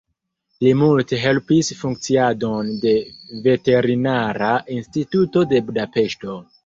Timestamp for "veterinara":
3.49-4.51